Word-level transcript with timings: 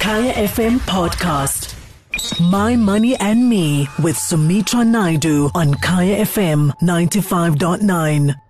Kaya 0.00 0.32
FM 0.48 0.80
podcast. 0.88 1.76
My 2.40 2.74
Money 2.74 3.16
and 3.16 3.48
Me 3.50 3.86
with 4.02 4.16
Sumitra 4.16 4.82
Naidu 4.82 5.50
on 5.54 5.74
Kaya 5.74 6.24
FM 6.24 6.72
95.9. 6.80 8.49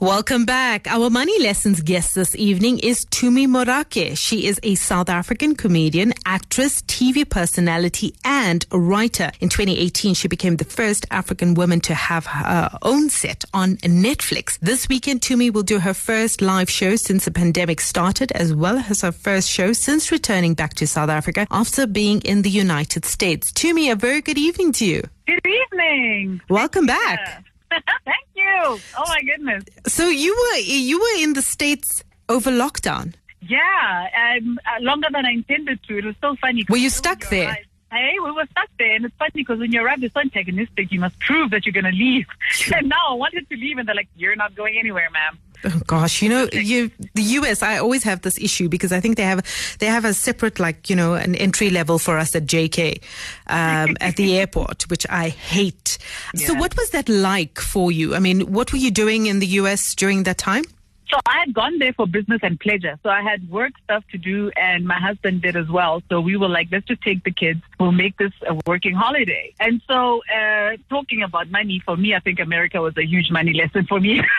Welcome 0.00 0.44
back. 0.44 0.86
Our 0.86 1.10
money 1.10 1.36
lessons 1.42 1.82
guest 1.82 2.14
this 2.14 2.36
evening 2.36 2.78
is 2.78 3.04
Tumi 3.06 3.48
Morake. 3.48 4.16
She 4.16 4.46
is 4.46 4.60
a 4.62 4.76
South 4.76 5.08
African 5.08 5.56
comedian, 5.56 6.14
actress, 6.24 6.82
TV 6.82 7.28
personality, 7.28 8.14
and 8.24 8.64
writer. 8.70 9.32
In 9.40 9.48
2018, 9.48 10.14
she 10.14 10.28
became 10.28 10.54
the 10.54 10.64
first 10.64 11.04
African 11.10 11.54
woman 11.54 11.80
to 11.80 11.94
have 11.94 12.26
her 12.26 12.70
own 12.82 13.10
set 13.10 13.44
on 13.52 13.78
Netflix. 13.78 14.56
This 14.60 14.88
weekend, 14.88 15.20
Tumi 15.20 15.52
will 15.52 15.64
do 15.64 15.80
her 15.80 15.94
first 15.94 16.40
live 16.42 16.70
show 16.70 16.94
since 16.94 17.24
the 17.24 17.32
pandemic 17.32 17.80
started, 17.80 18.30
as 18.30 18.54
well 18.54 18.78
as 18.78 19.00
her 19.00 19.10
first 19.10 19.50
show 19.50 19.72
since 19.72 20.12
returning 20.12 20.54
back 20.54 20.74
to 20.74 20.86
South 20.86 21.10
Africa 21.10 21.48
after 21.50 21.88
being 21.88 22.20
in 22.20 22.42
the 22.42 22.50
United 22.50 23.04
States. 23.04 23.50
Tumi, 23.50 23.90
a 23.90 23.96
very 23.96 24.20
good 24.20 24.38
evening 24.38 24.70
to 24.74 24.84
you. 24.84 25.02
Good 25.26 25.44
evening. 25.44 26.40
Welcome 26.48 26.86
back. 26.86 27.44
Thank 28.04 28.26
you. 28.34 28.80
Oh 28.96 29.04
my 29.08 29.20
goodness. 29.22 29.64
So 29.86 30.08
you 30.08 30.34
were 30.34 30.58
you 30.58 30.98
were 31.00 31.22
in 31.22 31.34
the 31.34 31.42
states 31.42 32.02
over 32.28 32.50
lockdown. 32.50 33.14
Yeah, 33.40 34.08
um, 34.36 34.58
uh, 34.66 34.82
longer 34.82 35.08
than 35.12 35.24
I 35.24 35.30
intended 35.30 35.80
to. 35.84 35.98
It 35.98 36.04
was 36.04 36.16
so 36.20 36.36
funny. 36.40 36.64
Were 36.68 36.76
you 36.76 36.90
stuck 36.90 37.28
there? 37.28 37.56
Hey, 37.90 38.16
we 38.22 38.30
were 38.30 38.46
stuck 38.50 38.68
there, 38.78 38.94
and 38.94 39.04
it's 39.06 39.14
funny 39.16 39.30
because 39.34 39.58
when 39.58 39.72
you 39.72 39.82
arrive, 39.82 40.02
it's 40.02 40.12
so 40.14 40.20
antagonistic. 40.20 40.92
You 40.92 41.00
must 41.00 41.18
prove 41.20 41.50
that 41.50 41.64
you're 41.64 41.72
going 41.72 41.84
to 41.84 41.90
leave. 41.90 42.26
and 42.74 42.88
now 42.88 43.08
I 43.10 43.14
wanted 43.14 43.48
to 43.48 43.56
leave, 43.56 43.78
and 43.78 43.88
they're 43.88 43.94
like, 43.94 44.08
"You're 44.16 44.36
not 44.36 44.54
going 44.54 44.76
anywhere, 44.78 45.08
ma'am." 45.10 45.38
Oh 45.64 45.80
gosh, 45.86 46.22
you 46.22 46.28
know, 46.28 46.48
you 46.52 46.90
the 47.14 47.22
US. 47.22 47.62
I 47.62 47.78
always 47.78 48.04
have 48.04 48.22
this 48.22 48.38
issue 48.38 48.68
because 48.68 48.92
I 48.92 49.00
think 49.00 49.16
they 49.16 49.24
have 49.24 49.44
they 49.80 49.86
have 49.86 50.04
a 50.04 50.14
separate 50.14 50.60
like 50.60 50.88
you 50.88 50.94
know 50.94 51.14
an 51.14 51.34
entry 51.34 51.70
level 51.70 51.98
for 51.98 52.16
us 52.18 52.36
at 52.36 52.44
JK 52.44 53.02
um, 53.48 53.96
at 54.00 54.16
the 54.16 54.38
airport, 54.38 54.88
which 54.88 55.06
I 55.10 55.30
hate. 55.30 55.98
So, 56.36 56.54
what 56.54 56.76
was 56.76 56.90
that 56.90 57.08
like 57.08 57.58
for 57.58 57.90
you? 57.90 58.14
I 58.14 58.20
mean, 58.20 58.52
what 58.52 58.72
were 58.72 58.78
you 58.78 58.90
doing 58.90 59.26
in 59.26 59.40
the 59.40 59.46
US 59.62 59.94
during 59.94 60.22
that 60.24 60.38
time? 60.38 60.64
So 61.10 61.18
I 61.26 61.38
had 61.38 61.54
gone 61.54 61.78
there 61.78 61.92
for 61.94 62.06
business 62.06 62.40
and 62.42 62.60
pleasure. 62.60 62.98
So 63.02 63.08
I 63.10 63.22
had 63.22 63.48
work 63.50 63.72
stuff 63.84 64.04
to 64.12 64.18
do, 64.18 64.50
and 64.56 64.86
my 64.86 64.98
husband 64.98 65.42
did 65.42 65.56
as 65.56 65.68
well. 65.68 66.02
So 66.10 66.20
we 66.20 66.36
were 66.36 66.48
like, 66.48 66.68
let's 66.70 66.86
just 66.86 67.00
take 67.02 67.24
the 67.24 67.30
kids. 67.30 67.60
We'll 67.80 67.92
make 67.92 68.16
this 68.18 68.32
a 68.46 68.58
working 68.66 68.94
holiday. 68.94 69.54
And 69.58 69.80
so, 69.88 70.20
uh, 70.34 70.76
talking 70.90 71.22
about 71.22 71.50
money 71.50 71.80
for 71.84 71.96
me, 71.96 72.14
I 72.14 72.20
think 72.20 72.40
America 72.40 72.80
was 72.80 72.96
a 72.98 73.04
huge 73.06 73.30
money 73.30 73.52
lesson 73.54 73.86
for 73.86 74.00
me. 74.00 74.22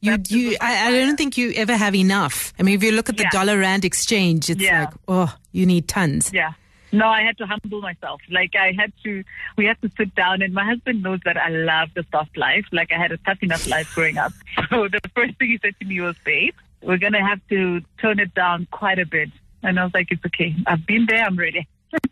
You, 0.00 0.18
you, 0.28 0.56
I, 0.60 0.88
I 0.88 0.90
don't 0.92 1.16
think 1.16 1.36
you 1.36 1.52
ever 1.56 1.76
have 1.76 1.94
enough. 1.94 2.52
I 2.58 2.62
mean, 2.62 2.74
if 2.76 2.82
you 2.82 2.92
look 2.92 3.08
at 3.08 3.16
the 3.16 3.24
Yeah. 3.24 3.30
dollar 3.30 3.58
rand 3.58 3.84
exchange, 3.84 4.50
it's 4.50 4.60
Yeah. 4.62 4.80
like, 4.80 4.94
oh, 5.08 5.34
you 5.52 5.66
need 5.66 5.88
tons. 5.88 6.30
Yeah. 6.32 6.52
No, 6.92 7.06
I 7.08 7.22
had 7.22 7.36
to 7.38 7.46
humble 7.46 7.80
myself. 7.80 8.20
Like 8.30 8.54
I 8.54 8.72
had 8.78 8.92
to, 9.04 9.24
we 9.56 9.64
had 9.66 9.80
to 9.82 9.90
sit 9.96 10.14
down 10.14 10.40
and 10.42 10.54
my 10.54 10.64
husband 10.64 11.02
knows 11.02 11.20
that 11.24 11.36
I 11.36 11.48
love 11.48 11.88
the 11.94 12.04
soft 12.12 12.36
life. 12.36 12.64
Like 12.72 12.92
I 12.92 12.98
had 12.98 13.12
a 13.12 13.16
tough 13.18 13.42
enough 13.42 13.66
life 13.66 13.92
growing 13.94 14.18
up. 14.18 14.32
So 14.70 14.88
the 14.88 15.00
first 15.14 15.36
thing 15.38 15.50
he 15.50 15.58
said 15.62 15.74
to 15.80 15.86
me 15.86 16.00
was, 16.00 16.16
babe, 16.24 16.54
we're 16.82 16.98
going 16.98 17.12
to 17.14 17.20
have 17.20 17.40
to 17.50 17.80
tone 18.00 18.20
it 18.20 18.34
down 18.34 18.66
quite 18.70 18.98
a 18.98 19.06
bit. 19.06 19.30
And 19.62 19.78
I 19.80 19.84
was 19.84 19.92
like, 19.94 20.08
it's 20.10 20.24
okay. 20.26 20.54
I've 20.66 20.86
been 20.86 21.06
there. 21.08 21.24
I'm 21.24 21.36
ready. 21.36 21.66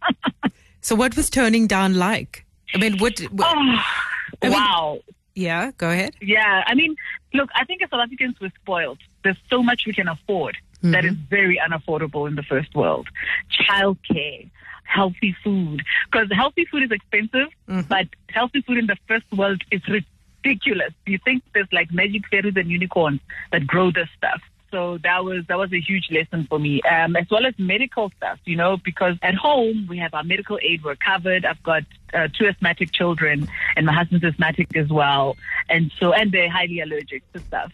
So, 0.80 0.94
what 0.94 1.16
was 1.16 1.30
turning 1.30 1.66
down 1.66 1.94
like? 1.94 2.44
I 2.74 2.78
mean, 2.78 2.98
what? 2.98 3.18
what 3.30 3.46
Oh, 3.56 3.78
I 4.42 4.48
mean- 4.48 4.52
wow. 4.52 4.98
yeah, 5.34 5.70
go 5.78 5.88
ahead. 5.90 6.14
Yeah, 6.20 6.62
I 6.66 6.74
mean, 6.74 6.94
look, 7.32 7.48
I 7.54 7.64
think 7.64 7.80
as 7.82 7.88
South 7.88 8.00
Africans, 8.02 8.36
we're 8.38 8.52
spoiled. 8.60 8.98
There's 9.22 9.38
so 9.48 9.62
much 9.62 9.84
we 9.86 9.94
can 9.94 10.08
afford 10.08 10.58
that 10.82 11.04
mm-hmm. 11.04 11.14
is 11.14 11.14
very 11.30 11.58
unaffordable 11.66 12.28
in 12.28 12.34
the 12.34 12.42
first 12.42 12.74
world. 12.74 13.08
Childcare, 13.66 14.50
healthy 14.84 15.36
food. 15.42 15.82
Because 16.10 16.28
healthy 16.32 16.64
food 16.66 16.84
is 16.84 16.90
expensive, 16.90 17.48
mm-hmm. 17.68 17.80
but 17.88 18.06
healthy 18.28 18.62
food 18.62 18.78
in 18.78 18.86
the 18.86 18.96
first 19.08 19.26
world 19.32 19.62
is 19.70 19.82
ridiculous. 19.88 20.92
You 21.06 21.18
think 21.24 21.42
there's 21.52 21.72
like 21.72 21.92
magic 21.92 22.28
fairies 22.28 22.56
and 22.56 22.70
unicorns 22.70 23.20
that 23.52 23.66
grow 23.66 23.90
this 23.90 24.08
stuff. 24.16 24.40
So 24.74 24.98
that 25.04 25.22
was 25.24 25.44
that 25.46 25.56
was 25.56 25.72
a 25.72 25.80
huge 25.80 26.08
lesson 26.10 26.48
for 26.50 26.58
me, 26.58 26.82
um, 26.82 27.14
as 27.14 27.26
well 27.30 27.46
as 27.46 27.54
medical 27.58 28.10
stuff. 28.16 28.40
You 28.44 28.56
know, 28.56 28.76
because 28.76 29.16
at 29.22 29.36
home 29.36 29.86
we 29.88 29.98
have 29.98 30.12
our 30.14 30.24
medical 30.24 30.58
aid, 30.60 30.82
we're 30.82 30.96
covered. 30.96 31.44
I've 31.44 31.62
got 31.62 31.84
uh, 32.12 32.26
two 32.36 32.48
asthmatic 32.48 32.90
children, 32.92 33.48
and 33.76 33.86
my 33.86 33.92
husband's 33.92 34.24
asthmatic 34.24 34.76
as 34.76 34.88
well, 34.88 35.36
and 35.68 35.92
so 36.00 36.12
and 36.12 36.32
they're 36.32 36.50
highly 36.50 36.80
allergic 36.80 37.22
to 37.34 37.38
stuff. 37.38 37.70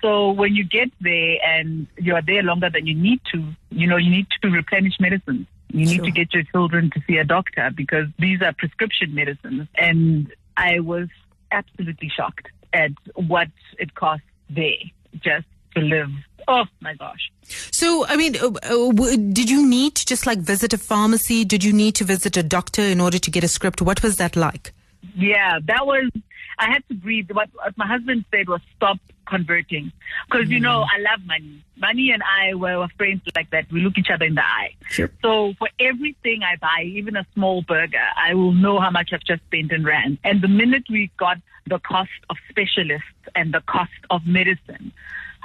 So 0.00 0.30
when 0.30 0.54
you 0.54 0.62
get 0.62 0.92
there 1.00 1.38
and 1.44 1.88
you're 1.98 2.22
there 2.22 2.44
longer 2.44 2.70
than 2.70 2.86
you 2.86 2.94
need 2.94 3.20
to, 3.32 3.42
you 3.70 3.88
know, 3.88 3.96
you 3.96 4.10
need 4.10 4.28
to 4.42 4.48
replenish 4.48 5.00
medicines. 5.00 5.48
You 5.72 5.86
need 5.86 5.96
Sure. 5.96 6.04
to 6.04 6.10
get 6.12 6.32
your 6.34 6.44
children 6.44 6.90
to 6.94 7.00
see 7.04 7.16
a 7.16 7.24
doctor 7.24 7.72
because 7.74 8.06
these 8.20 8.42
are 8.42 8.52
prescription 8.52 9.12
medicines. 9.12 9.66
And 9.76 10.32
I 10.56 10.78
was 10.78 11.08
absolutely 11.50 12.10
shocked 12.10 12.46
at 12.72 12.92
what 13.14 13.48
it 13.78 13.94
costs 13.96 14.26
there 14.48 14.78
just 15.20 15.46
to 15.74 15.80
live. 15.80 16.10
Oh 16.46 16.64
my 16.80 16.94
gosh. 16.94 17.30
So, 17.70 18.06
I 18.06 18.16
mean, 18.16 18.36
uh, 18.36 18.50
uh, 18.62 19.16
did 19.32 19.50
you 19.50 19.66
need 19.66 19.94
to 19.96 20.06
just 20.06 20.26
like 20.26 20.38
visit 20.38 20.72
a 20.72 20.78
pharmacy? 20.78 21.44
Did 21.44 21.64
you 21.64 21.72
need 21.72 21.94
to 21.96 22.04
visit 22.04 22.36
a 22.36 22.42
doctor 22.42 22.82
in 22.82 23.00
order 23.00 23.18
to 23.18 23.30
get 23.30 23.44
a 23.44 23.48
script? 23.48 23.80
What 23.80 24.02
was 24.02 24.16
that 24.16 24.36
like? 24.36 24.72
Yeah, 25.16 25.58
that 25.64 25.86
was. 25.86 26.10
I 26.58 26.70
had 26.70 26.86
to 26.88 26.94
breathe. 26.94 27.30
What, 27.32 27.48
what 27.54 27.76
my 27.76 27.86
husband 27.86 28.24
said 28.30 28.48
was 28.48 28.60
stop 28.76 28.98
converting, 29.26 29.90
because 30.30 30.50
you 30.50 30.60
know 30.60 30.82
I 30.82 30.98
love 31.00 31.26
money. 31.26 31.64
Money 31.76 32.10
and 32.10 32.22
I 32.22 32.54
were 32.54 32.86
friends 32.96 33.22
like 33.34 33.50
that. 33.50 33.70
We 33.72 33.80
look 33.80 33.98
each 33.98 34.10
other 34.12 34.26
in 34.26 34.34
the 34.34 34.44
eye. 34.44 34.74
Sure. 34.88 35.10
So 35.22 35.54
for 35.58 35.68
everything 35.80 36.42
I 36.42 36.56
buy, 36.56 36.84
even 36.84 37.16
a 37.16 37.26
small 37.34 37.62
burger, 37.62 38.06
I 38.16 38.34
will 38.34 38.52
know 38.52 38.80
how 38.80 38.90
much 38.90 39.10
I've 39.12 39.24
just 39.24 39.42
spent 39.44 39.72
in 39.72 39.84
rand. 39.84 40.18
And 40.24 40.42
the 40.42 40.48
minute 40.48 40.84
we 40.88 41.10
got 41.16 41.38
the 41.66 41.78
cost 41.78 42.10
of 42.30 42.36
specialists 42.48 43.08
and 43.34 43.52
the 43.52 43.62
cost 43.62 43.92
of 44.10 44.26
medicine, 44.26 44.92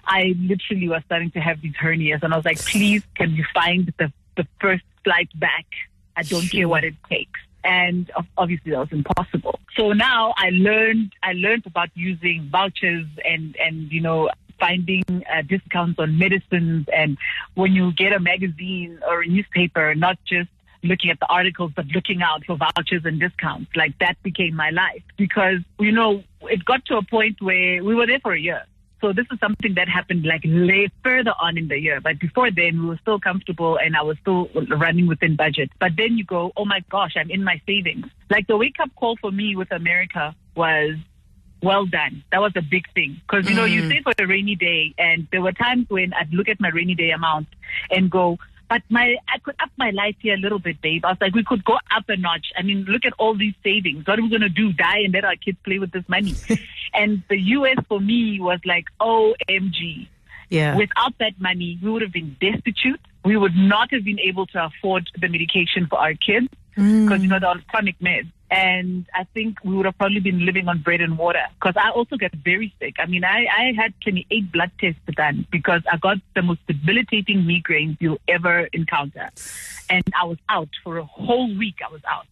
I 0.05 0.35
literally 0.39 0.89
was 0.89 1.01
starting 1.05 1.31
to 1.31 1.39
have 1.39 1.61
these 1.61 1.75
hernias, 1.75 2.23
and 2.23 2.33
I 2.33 2.37
was 2.37 2.45
like, 2.45 2.59
please, 2.59 3.03
can 3.15 3.31
you 3.31 3.45
find 3.53 3.93
the 3.97 4.11
the 4.35 4.47
first 4.61 4.83
flight 5.03 5.29
back? 5.35 5.65
I 6.15 6.23
don't 6.23 6.49
care 6.49 6.67
what 6.67 6.83
it 6.83 6.95
takes. 7.09 7.39
And 7.63 8.09
obviously 8.37 8.71
that 8.71 8.79
was 8.79 8.91
impossible. 8.91 9.59
So 9.75 9.91
now 9.91 10.33
I 10.37 10.49
learned, 10.51 11.13
I 11.23 11.33
learned 11.33 11.65
about 11.65 11.89
using 11.93 12.47
vouchers 12.49 13.05
and, 13.25 13.55
and, 13.57 13.91
you 13.91 14.01
know, 14.01 14.29
finding 14.59 15.03
uh, 15.09 15.41
discounts 15.41 15.99
on 15.99 16.17
medicines. 16.17 16.87
And 16.93 17.17
when 17.55 17.73
you 17.73 17.91
get 17.93 18.13
a 18.13 18.19
magazine 18.19 18.99
or 19.07 19.21
a 19.21 19.27
newspaper, 19.27 19.93
not 19.95 20.17
just 20.25 20.49
looking 20.83 21.09
at 21.09 21.19
the 21.19 21.27
articles, 21.27 21.71
but 21.75 21.85
looking 21.87 22.21
out 22.21 22.45
for 22.45 22.55
vouchers 22.55 23.03
and 23.03 23.19
discounts. 23.19 23.69
Like 23.75 23.97
that 23.99 24.21
became 24.23 24.55
my 24.55 24.69
life 24.69 25.03
because, 25.17 25.59
you 25.79 25.91
know, 25.91 26.23
it 26.43 26.63
got 26.63 26.85
to 26.85 26.97
a 26.97 27.03
point 27.03 27.41
where 27.41 27.83
we 27.83 27.93
were 27.93 28.07
there 28.07 28.19
for 28.19 28.33
a 28.33 28.39
year. 28.39 28.63
So 29.01 29.13
this 29.13 29.25
is 29.31 29.39
something 29.39 29.75
that 29.75 29.87
happened 29.87 30.25
like 30.25 30.41
late, 30.43 30.91
further 31.03 31.33
on 31.41 31.57
in 31.57 31.67
the 31.67 31.79
year. 31.79 32.01
But 32.01 32.19
before 32.19 32.51
then, 32.51 32.81
we 32.81 32.89
were 32.89 32.99
still 33.01 33.19
comfortable 33.19 33.77
and 33.77 33.95
I 33.95 34.01
was 34.01 34.17
still 34.19 34.49
running 34.69 35.07
within 35.07 35.35
budget. 35.35 35.71
But 35.79 35.93
then 35.97 36.17
you 36.17 36.25
go, 36.25 36.51
oh 36.57 36.65
my 36.65 36.81
gosh, 36.89 37.13
I'm 37.15 37.31
in 37.31 37.43
my 37.43 37.61
savings. 37.65 38.07
Like 38.29 38.47
the 38.47 38.57
wake 38.57 38.79
up 38.79 38.93
call 38.95 39.15
for 39.17 39.31
me 39.31 39.55
with 39.55 39.71
America 39.71 40.35
was, 40.55 40.95
well 41.61 41.85
done. 41.85 42.23
That 42.31 42.39
was 42.39 42.53
a 42.55 42.61
big 42.61 42.85
thing. 42.93 43.19
Because, 43.21 43.49
you 43.49 43.55
know, 43.55 43.65
you 43.65 43.83
mm. 43.83 43.89
save 43.89 44.03
for 44.03 44.13
a 44.17 44.25
rainy 44.25 44.55
day. 44.55 44.93
And 44.97 45.27
there 45.31 45.41
were 45.41 45.51
times 45.51 45.87
when 45.89 46.13
I'd 46.13 46.33
look 46.33 46.47
at 46.47 46.59
my 46.59 46.69
rainy 46.69 46.95
day 46.95 47.11
amount 47.11 47.47
and 47.91 48.09
go, 48.09 48.37
but 48.69 48.83
my, 48.89 49.15
I 49.27 49.39
could 49.39 49.55
up 49.59 49.71
my 49.77 49.89
life 49.89 50.15
here 50.19 50.35
a 50.35 50.37
little 50.37 50.59
bit, 50.59 50.79
babe. 50.79 51.03
I 51.03 51.09
was 51.09 51.17
like, 51.19 51.33
we 51.33 51.43
could 51.43 51.65
go 51.65 51.73
up 51.73 52.07
a 52.07 52.15
notch. 52.15 52.47
I 52.55 52.61
mean, 52.61 52.85
look 52.87 53.03
at 53.03 53.13
all 53.17 53.35
these 53.35 53.55
savings. 53.63 54.05
What 54.05 54.19
are 54.19 54.21
we 54.21 54.29
going 54.29 54.41
to 54.41 54.49
do? 54.49 54.71
Die 54.71 54.99
and 55.03 55.13
let 55.13 55.25
our 55.25 55.35
kids 55.35 55.57
play 55.65 55.79
with 55.79 55.91
this 55.91 56.07
money? 56.07 56.35
and 56.93 57.23
the 57.29 57.39
U.S. 57.57 57.77
for 57.87 57.99
me 57.99 58.39
was 58.39 58.59
like, 58.65 58.85
OMG. 59.01 60.07
Yeah. 60.49 60.77
Without 60.77 61.17
that 61.19 61.39
money, 61.39 61.79
we 61.81 61.89
would 61.89 62.03
have 62.03 62.13
been 62.13 62.37
destitute. 62.39 63.01
We 63.25 63.37
would 63.37 63.55
not 63.55 63.91
have 63.91 64.03
been 64.03 64.19
able 64.19 64.45
to 64.47 64.65
afford 64.65 65.09
the 65.19 65.27
medication 65.27 65.87
for 65.87 65.97
our 65.99 66.13
kids 66.13 66.47
mm. 66.77 67.05
because, 67.05 67.23
you 67.23 67.27
know, 67.27 67.39
they're 67.39 67.49
on 67.49 67.63
chronic 67.69 67.97
meds. 67.99 68.31
And 68.51 69.05
I 69.13 69.25
think 69.25 69.57
we 69.63 69.75
would 69.75 69.85
have 69.85 69.97
probably 69.97 70.19
been 70.19 70.45
living 70.45 70.67
on 70.67 70.79
bread 70.79 71.01
and 71.01 71.17
water 71.17 71.45
because 71.59 71.75
I 71.77 71.91
also 71.91 72.17
get 72.17 72.33
very 72.33 72.73
sick. 72.79 72.95
I 72.97 73.05
mean, 73.05 73.23
I, 73.23 73.45
I 73.45 73.73
had 73.75 73.93
28 74.01 74.51
blood 74.51 74.71
tests 74.79 74.99
done 75.15 75.45
because 75.51 75.83
I 75.91 75.97
got 75.97 76.17
the 76.35 76.41
most 76.41 76.65
debilitating 76.65 77.43
migraines 77.43 77.97
you'll 77.99 78.21
ever 78.27 78.67
encounter. 78.73 79.29
And 79.89 80.03
I 80.19 80.25
was 80.25 80.39
out 80.49 80.69
for 80.83 80.97
a 80.97 81.05
whole 81.05 81.55
week. 81.55 81.75
I 81.87 81.91
was 81.91 82.01
out. 82.09 82.25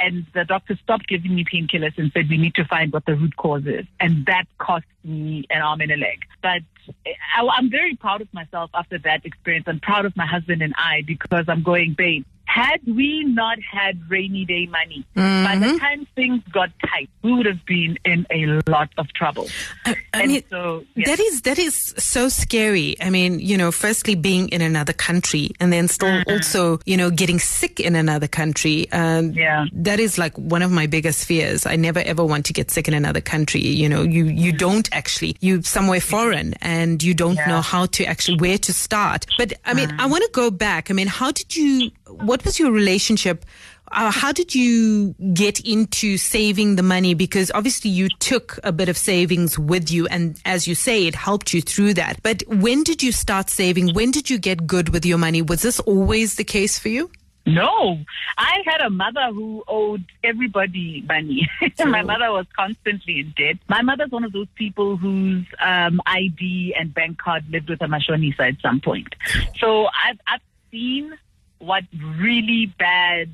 And 0.00 0.26
the 0.34 0.44
doctor 0.44 0.76
stopped 0.82 1.06
giving 1.08 1.34
me 1.34 1.44
painkillers 1.44 1.96
and 1.98 2.10
said, 2.12 2.28
we 2.30 2.38
need 2.38 2.54
to 2.54 2.64
find 2.64 2.92
what 2.92 3.04
the 3.04 3.14
root 3.14 3.36
cause 3.36 3.66
is. 3.66 3.84
And 4.00 4.24
that 4.26 4.46
cost 4.58 4.86
me 5.04 5.44
an 5.50 5.60
arm 5.60 5.82
and 5.82 5.92
a 5.92 5.96
leg. 5.96 6.24
But 6.42 6.62
I, 7.06 7.46
I'm 7.46 7.70
very 7.70 7.96
proud 7.96 8.22
of 8.22 8.32
myself 8.32 8.70
after 8.72 8.98
that 8.98 9.26
experience. 9.26 9.66
I'm 9.68 9.78
proud 9.78 10.06
of 10.06 10.16
my 10.16 10.26
husband 10.26 10.62
and 10.62 10.74
I 10.78 11.02
because 11.06 11.44
I'm 11.48 11.62
going, 11.62 11.92
babe, 11.92 12.24
had 12.56 12.80
we 12.86 13.22
not 13.24 13.58
had 13.62 13.94
rainy 14.10 14.44
day 14.44 14.66
money, 14.66 15.04
by 15.14 15.56
the 15.60 15.78
time 15.78 16.06
things 16.16 16.42
got 16.52 16.70
tight, 16.84 17.08
we 17.22 17.32
would 17.32 17.46
have 17.46 17.64
been 17.64 17.96
in 18.04 18.26
a 18.30 18.60
lot 18.68 18.88
of 18.98 19.06
trouble. 19.12 19.46
I, 19.86 19.90
I 20.12 20.22
And 20.22 20.32
mean, 20.32 20.42
so, 20.50 20.84
yeah. 20.96 21.06
that 21.10 21.20
is 21.20 21.42
that 21.42 21.58
is 21.58 21.94
so 21.96 22.28
scary. 22.28 22.96
I 23.00 23.08
mean, 23.10 23.38
you 23.38 23.56
know, 23.56 23.70
firstly 23.70 24.14
being 24.16 24.48
in 24.48 24.62
another 24.62 24.92
country 24.92 25.50
and 25.60 25.72
then 25.72 25.86
still 25.88 26.10
Mm-hmm. 26.10 26.30
also, 26.32 26.80
you 26.86 26.96
know, 26.96 27.08
getting 27.10 27.38
sick 27.38 27.78
in 27.78 27.94
another 27.94 28.26
country. 28.26 28.90
Um, 28.90 29.30
Yeah. 29.32 29.66
that 29.72 30.00
is 30.00 30.18
like 30.18 30.34
one 30.36 30.62
of 30.62 30.72
my 30.72 30.86
biggest 30.88 31.24
fears. 31.26 31.66
I 31.66 31.76
never 31.76 32.00
ever 32.00 32.24
want 32.24 32.46
to 32.46 32.52
get 32.52 32.70
sick 32.72 32.88
in 32.88 32.94
another 32.94 33.20
country. 33.20 33.60
You 33.82 33.88
know, 33.88 34.02
you 34.02 34.24
you 34.24 34.50
don't 34.66 34.88
actually 35.00 35.36
you 35.40 35.62
somewhere 35.62 36.00
foreign 36.00 36.54
and 36.78 37.00
you 37.00 37.14
don't 37.14 37.36
Yeah. 37.36 37.48
know 37.52 37.60
how 37.74 37.86
to 37.96 38.04
actually 38.12 38.38
where 38.44 38.58
to 38.66 38.72
start. 38.72 39.20
But 39.38 39.52
I 39.64 39.72
mean, 39.78 39.88
I 40.02 40.06
want 40.12 40.24
to 40.24 40.30
go 40.42 40.50
back. 40.50 40.90
I 40.90 40.94
mean, 40.94 41.06
how 41.20 41.30
did 41.30 41.54
you? 41.56 41.90
What 42.10 42.44
was 42.44 42.58
your 42.58 42.72
relationship? 42.72 43.44
Uh, 43.92 44.10
how 44.10 44.30
did 44.30 44.54
you 44.54 45.14
get 45.34 45.60
into 45.60 46.16
saving 46.16 46.76
the 46.76 46.82
money? 46.82 47.14
Because 47.14 47.50
obviously 47.52 47.90
you 47.90 48.08
took 48.20 48.58
a 48.62 48.70
bit 48.70 48.88
of 48.88 48.96
savings 48.96 49.58
with 49.58 49.90
you, 49.90 50.06
and 50.06 50.40
as 50.44 50.68
you 50.68 50.74
say, 50.74 51.06
it 51.06 51.14
helped 51.14 51.52
you 51.52 51.60
through 51.60 51.94
that. 51.94 52.22
But 52.22 52.42
when 52.46 52.84
did 52.84 53.02
you 53.02 53.10
start 53.10 53.50
saving? 53.50 53.94
When 53.94 54.10
did 54.12 54.30
you 54.30 54.38
get 54.38 54.66
good 54.66 54.90
with 54.90 55.04
your 55.04 55.18
money? 55.18 55.42
Was 55.42 55.62
this 55.62 55.80
always 55.80 56.36
the 56.36 56.44
case 56.44 56.78
for 56.78 56.88
you? 56.88 57.10
No, 57.46 57.98
I 58.38 58.62
had 58.64 58.80
a 58.82 58.90
mother 58.90 59.32
who 59.32 59.64
owed 59.66 60.04
everybody 60.22 61.02
money. 61.08 61.48
My 61.84 62.02
mother 62.02 62.30
was 62.30 62.46
constantly 62.54 63.20
in 63.20 63.34
debt. 63.36 63.56
My 63.68 63.82
mother's 63.82 64.10
one 64.10 64.24
of 64.24 64.32
those 64.32 64.46
people 64.54 64.96
whose 64.96 65.46
um, 65.60 66.00
ID 66.06 66.76
and 66.78 66.92
bank 66.92 67.18
card 67.18 67.44
lived 67.50 67.70
with 67.70 67.80
a 67.80 67.86
Mashonisa 67.86 68.40
at 68.40 68.60
some 68.60 68.80
point. 68.80 69.14
So 69.58 69.86
I've, 69.86 70.20
I've 70.28 70.40
seen 70.70 71.14
what 71.60 71.84
really 72.18 72.72
bad 72.78 73.30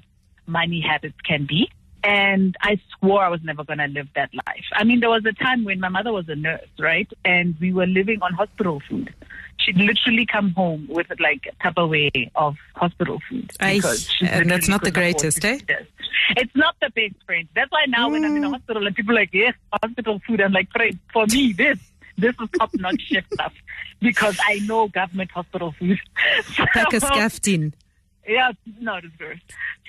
money 0.46 0.81
habits 0.81 1.17
can 1.25 1.46
be. 1.46 1.70
And 2.05 2.56
I 2.61 2.78
swore 2.99 3.23
I 3.23 3.28
was 3.28 3.40
never 3.43 3.64
going 3.64 3.78
to 3.78 3.88
live 3.88 4.06
that 4.14 4.31
life. 4.32 4.64
I 4.73 4.84
mean, 4.84 5.00
there 5.00 5.11
was 5.11 5.25
a 5.26 5.32
time 5.32 5.64
when 5.64 5.81
my 5.81 5.88
mother 5.88 6.12
was 6.12 6.28
a 6.28 6.37
nurse, 6.37 6.69
right? 6.78 7.08
And 7.25 7.56
we 7.61 7.73
were 7.73 7.87
living 7.87 8.23
on 8.23 8.32
hospital 8.34 8.81
food. 8.88 9.12
She'd 9.58 9.76
literally 9.76 10.25
come 10.25 10.50
home 10.52 10.87
with 10.88 11.08
like 11.19 11.49
a 11.50 11.67
Tupperware 11.67 12.31
of 12.37 12.56
hospital 12.76 13.19
food. 13.28 13.50
She 14.19 14.26
and 14.26 14.49
that's 14.49 14.69
not 14.69 14.84
the 14.84 14.93
greatest, 14.93 15.44
eh? 15.44 15.58
It's 16.37 16.55
not 16.55 16.76
the 16.81 16.90
best, 16.90 17.25
friend. 17.25 17.49
That's 17.55 17.70
why 17.72 17.87
now 17.88 18.11
when 18.11 18.25
I'm 18.25 18.37
in 18.37 18.44
a 18.44 18.50
hospital 18.50 18.87
and 18.87 18.94
people 18.94 19.12
are 19.17 19.20
like, 19.20 19.31
yes, 19.32 19.55
hospital 19.82 20.20
food, 20.26 20.40
I'm 20.40 20.52
like, 20.52 20.70
friend, 20.70 20.99
for 21.12 21.26
me, 21.26 21.52
this, 21.52 21.79
this 22.19 22.34
is 22.40 22.49
top 22.56 22.70
notch 22.75 23.00
chef 23.00 23.25
stuff 23.32 23.52
because 24.00 24.38
I 24.46 24.61
know 24.61 24.88
government 24.88 25.31
hospital 25.32 25.72
food. 25.79 25.99
Like 26.75 26.93
a 26.93 27.00
scaftin. 27.00 27.75
Yeah, 28.26 28.52
no, 28.81 28.96
it's 28.96 29.08
good. 29.19 29.40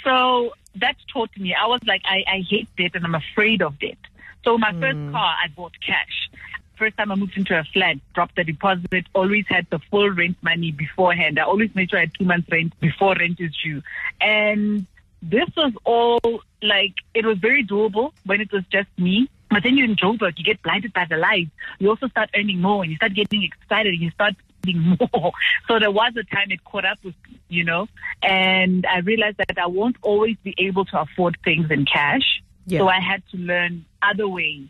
So 0.03 0.53
that's 0.75 0.99
taught 1.11 1.35
me. 1.37 1.55
I 1.55 1.67
was 1.67 1.81
like, 1.85 2.01
I, 2.05 2.23
I 2.27 2.43
hate 2.47 2.67
debt 2.77 2.91
and 2.93 3.05
I'm 3.05 3.15
afraid 3.15 3.61
of 3.61 3.79
debt. 3.79 3.97
So 4.43 4.57
my 4.57 4.71
first 4.73 4.97
hmm. 4.97 5.11
car, 5.11 5.35
I 5.43 5.47
bought 5.49 5.73
cash. 5.85 6.29
First 6.77 6.97
time 6.97 7.11
I 7.11 7.15
moved 7.15 7.35
into 7.35 7.57
a 7.57 7.63
flat, 7.63 7.97
dropped 8.13 8.35
the 8.35 8.43
deposit, 8.43 9.07
always 9.15 9.45
had 9.47 9.65
the 9.71 9.79
full 9.89 10.09
rent 10.11 10.37
money 10.43 10.71
beforehand. 10.71 11.39
I 11.39 11.43
always 11.43 11.73
made 11.73 11.89
sure 11.89 11.99
I 11.99 12.03
had 12.03 12.13
two 12.13 12.25
months 12.25 12.47
rent 12.51 12.79
before 12.79 13.15
rent 13.15 13.39
is 13.39 13.51
due. 13.63 13.81
And 14.21 14.85
this 15.23 15.49
was 15.57 15.73
all 15.85 16.19
like, 16.61 16.93
it 17.15 17.25
was 17.25 17.39
very 17.39 17.65
doable 17.65 18.13
when 18.25 18.41
it 18.41 18.51
was 18.51 18.63
just 18.71 18.89
me. 18.97 19.27
But 19.49 19.63
then 19.63 19.77
you're 19.77 19.85
in 19.85 19.95
Joburg, 19.95 20.37
you 20.37 20.43
get 20.43 20.61
blinded 20.61 20.93
by 20.93 21.05
the 21.09 21.17
lights. 21.17 21.51
You 21.79 21.89
also 21.89 22.07
start 22.07 22.29
earning 22.35 22.61
more 22.61 22.83
and 22.83 22.91
you 22.91 22.97
start 22.97 23.13
getting 23.13 23.43
excited 23.43 23.93
and 23.93 24.01
you 24.01 24.11
start 24.11 24.35
spending 24.61 24.97
more. 25.13 25.31
So 25.67 25.79
there 25.79 25.91
was 25.91 26.13
a 26.17 26.23
time 26.23 26.51
it 26.51 26.63
caught 26.63 26.85
up 26.85 26.99
with, 27.03 27.15
you 27.47 27.63
know, 27.63 27.87
and 28.21 28.85
I 28.85 28.99
realized 28.99 29.37
that 29.37 29.57
I 29.57 29.67
won't 29.67 29.95
always 30.01 30.37
be 30.43 30.53
able 30.57 30.85
to 30.85 31.01
afford 31.01 31.37
things 31.43 31.71
in 31.71 31.85
cash. 31.85 32.41
Yeah. 32.65 32.79
So 32.79 32.87
I 32.89 32.99
had 32.99 33.23
to 33.31 33.37
learn 33.37 33.85
other 34.01 34.27
ways 34.27 34.67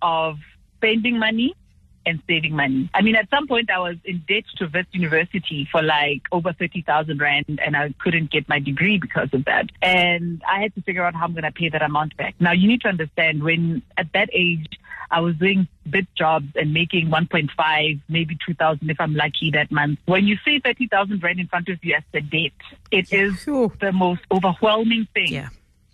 of 0.00 0.38
spending 0.76 1.18
money 1.18 1.54
and 2.06 2.20
saving 2.26 2.54
money. 2.54 2.90
I 2.94 3.02
mean, 3.02 3.16
at 3.16 3.28
some 3.30 3.46
point 3.46 3.70
I 3.70 3.78
was 3.78 3.96
in 4.04 4.22
debt 4.28 4.44
to 4.56 4.66
Wits 4.72 4.88
University 4.92 5.68
for 5.70 5.82
like 5.82 6.22
over 6.32 6.52
30,000 6.52 7.20
Rand 7.20 7.60
and 7.64 7.76
I 7.76 7.92
couldn't 7.98 8.30
get 8.30 8.48
my 8.48 8.58
degree 8.58 8.98
because 8.98 9.28
of 9.32 9.44
that. 9.46 9.70
And 9.82 10.42
I 10.48 10.60
had 10.60 10.74
to 10.74 10.82
figure 10.82 11.04
out 11.04 11.14
how 11.14 11.24
I'm 11.24 11.32
going 11.32 11.44
to 11.44 11.52
pay 11.52 11.68
that 11.70 11.82
amount 11.82 12.16
back. 12.16 12.34
Now 12.40 12.52
you 12.52 12.68
need 12.68 12.82
to 12.82 12.88
understand 12.88 13.42
when 13.42 13.82
at 13.96 14.12
that 14.12 14.28
age, 14.32 14.66
I 15.10 15.20
was 15.20 15.36
doing 15.36 15.68
bit 15.88 16.06
jobs 16.16 16.48
and 16.56 16.72
making 16.72 17.08
1.5, 17.10 18.00
maybe 18.08 18.36
2,000 18.46 18.90
if 18.90 19.00
I'm 19.00 19.14
lucky 19.14 19.50
that 19.52 19.70
month. 19.70 20.00
When 20.06 20.26
you 20.26 20.36
see 20.44 20.58
30,000 20.58 21.22
Rand 21.22 21.38
in 21.38 21.46
front 21.46 21.68
of 21.68 21.84
you 21.84 21.94
as 21.94 22.02
the 22.12 22.20
debt, 22.20 22.52
it 22.90 23.12
is 23.12 23.38
Sure. 23.40 23.70
the 23.80 23.92
most 23.92 24.22
overwhelming 24.30 25.06
thing 25.14 25.32
Yeah. 25.32 25.48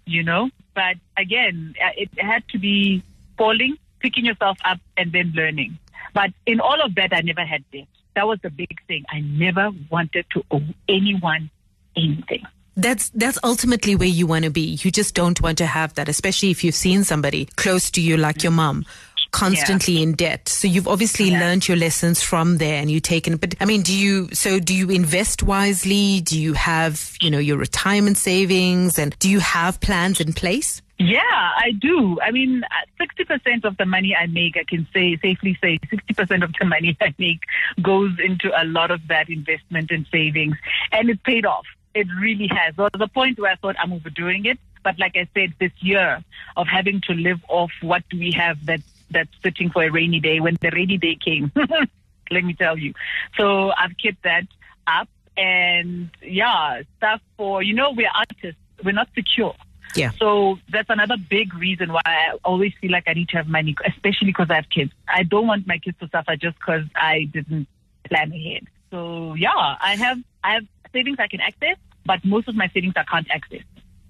you 0.07 0.23
know. 0.23 0.51
But 0.75 0.97
again, 1.17 1.75
uh, 1.85 1.91
it 1.97 2.09
had 2.19 2.47
to 2.51 2.59
be 2.59 3.03
falling, 3.37 3.77
picking 3.99 4.25
yourself 4.25 4.57
up, 4.65 4.79
and 4.97 5.13
then 5.13 5.33
learning. 5.35 5.79
But 6.15 6.31
in 6.47 6.61
all 6.61 6.81
of 6.81 6.95
that, 6.97 7.13
I 7.13 7.21
never 7.21 7.45
had 7.45 7.65
debt. 7.73 7.87
That 8.17 8.27
was 8.27 8.39
the 8.43 8.51
big 8.51 8.77
thing. 8.89 9.05
I 9.11 9.21
never 9.21 9.71
wanted 9.91 10.27
to 10.33 10.45
owe 10.51 10.63
anyone 10.89 11.51
anything. 11.97 12.43
That's 12.77 13.11
that's 13.11 13.39
ultimately 13.45 13.95
where 13.97 14.09
you 14.09 14.27
want 14.27 14.45
to 14.45 14.51
be. 14.51 14.79
You 14.83 14.91
just 14.91 15.15
don't 15.15 15.41
want 15.41 15.59
to 15.59 15.67
have 15.67 15.95
that, 15.95 16.09
especially 16.09 16.51
if 16.51 16.65
you've 16.65 16.75
seen 16.75 17.05
somebody 17.05 17.47
close 17.57 17.91
to 17.93 18.01
you, 18.01 18.17
like 18.17 18.43
your 18.43 18.53
mom, 18.53 18.87
constantly 19.33 20.03
in 20.03 20.13
debt. 20.15 20.49
So 20.49 20.67
you've 20.69 20.89
obviously 20.89 21.31
Yeah. 21.31 21.41
learned 21.41 21.69
your 21.69 21.77
lessons 21.77 22.23
from 22.23 22.59
there, 22.59 22.81
and 22.81 22.91
you've 22.91 23.03
taken. 23.03 23.37
But 23.37 23.55
I 23.61 23.65
mean, 23.65 23.83
do 23.83 23.93
you? 23.93 24.29
So 24.33 24.59
do 24.61 24.75
you 24.75 24.89
invest 24.91 25.43
wisely? 25.43 26.21
Do 26.21 26.39
you 26.41 26.55
have 26.55 27.13
you 27.21 27.31
know 27.31 27.39
your 27.39 27.59
retirement 27.59 28.17
savings, 28.19 28.99
and 28.99 29.17
do 29.19 29.29
you 29.29 29.41
have 29.41 29.81
plans 29.81 30.21
in 30.21 30.33
place? 30.33 30.81
Yeah, 31.03 31.23
I 31.25 31.73
do. 31.81 32.21
I 32.21 32.31
mean, 32.31 32.63
uh, 32.63 32.85
sixty 32.99 33.25
percent 33.25 33.65
of 33.65 33.79
the 33.79 33.87
money 33.87 34.15
I 34.15 34.27
make, 34.27 34.59
I 34.59 34.65
can 34.65 34.87
say 34.93 35.17
safely 35.17 35.57
say, 35.63 35.79
sixty 35.89 36.13
percent 36.13 36.45
of 36.45 36.53
the 36.61 36.67
money 36.67 36.95
I 37.01 37.15
make 37.19 37.41
goes 37.81 38.13
into 38.23 38.51
a 38.55 38.67
lot 38.67 38.91
of 38.91 39.09
that 39.09 39.31
investment 39.31 39.91
and 39.91 40.07
savings, 40.13 40.57
and 40.93 41.09
it's 41.09 41.23
paid 41.23 41.47
off. 41.47 41.65
It 41.95 42.07
really 42.21 42.49
has. 42.49 42.77
There 42.77 42.85
was 42.85 43.01
a 43.01 43.09
point 43.09 43.39
where 43.41 43.51
I 43.51 43.57
thought 43.57 43.77
I'm 43.79 43.95
overdoing 43.95 44.45
it, 44.45 44.59
but 44.85 44.99
like 44.99 45.17
I 45.17 45.27
said, 45.33 45.55
this 45.59 45.73
year 45.81 46.23
of 46.59 46.67
having 46.67 47.01
to 47.07 47.15
live 47.15 47.41
off 47.49 47.73
what 47.81 48.05
we 48.13 48.33
have 48.33 48.67
that 48.67 48.83
that's 49.11 49.31
sitting 49.43 49.71
for 49.71 49.83
a 49.83 49.89
rainy 49.89 50.21
day. 50.21 50.41
When 50.41 50.59
the 50.61 50.71
rainy 50.71 50.99
day 50.99 51.17
came, 51.17 51.51
let 52.31 52.45
me 52.45 52.53
tell 52.53 52.77
you. 52.77 52.93
So 53.39 53.71
I've 53.71 53.97
kept 53.97 54.23
that 54.25 54.45
up, 54.87 55.09
and 55.39 56.11
yeah, 56.21 56.83
stuff 56.99 57.23
for 57.39 57.63
you 57.63 57.73
know 57.73 57.93
we're 57.93 58.11
artists, 58.15 58.61
we're 58.85 58.93
not 58.93 59.09
secure. 59.15 59.55
Yeah. 59.97 60.11
So 60.19 60.59
that's 60.71 60.89
another 60.89 61.17
big 61.17 61.55
reason 61.55 61.93
why 61.93 62.03
I 62.05 62.33
always 62.45 62.73
feel 62.81 62.93
like 62.93 63.05
I 63.07 63.15
need 63.15 63.29
to 63.31 63.37
have 63.39 63.49
money, 63.49 63.75
especially 63.85 64.29
because 64.29 64.49
I 64.51 64.55
have 64.55 64.71
kids. 64.71 64.93
I 65.09 65.23
don't 65.23 65.47
want 65.47 65.67
my 65.67 65.79
kids 65.79 65.99
to 66.01 66.09
suffer 66.09 66.37
just 66.37 66.59
because 66.59 66.85
I 66.95 67.29
didn't 67.33 67.67
plan 68.09 68.33
ahead. 68.33 68.67
So 68.91 69.35
yeah, 69.35 69.77
I 69.81 69.97
have 69.97 70.19
I 70.43 70.55
have 70.55 70.65
savings 70.93 71.17
I 71.19 71.29
can 71.29 71.41
access, 71.41 71.77
but 72.05 72.25
most 72.25 72.49
of 72.49 72.55
my 72.57 72.69
savings 72.69 72.95
I 72.97 73.05
can't 73.05 73.31
access, 73.31 73.63